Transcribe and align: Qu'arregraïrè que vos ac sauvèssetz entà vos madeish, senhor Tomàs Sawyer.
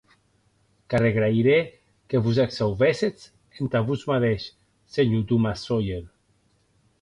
Qu'arregraïrè 0.93 1.57
que 2.13 2.19
vos 2.27 2.35
ac 2.45 2.55
sauvèssetz 2.57 3.23
entà 3.67 3.79
vos 3.91 4.03
madeish, 4.13 4.49
senhor 4.97 5.27
Tomàs 5.35 5.63
Sawyer. 5.69 6.01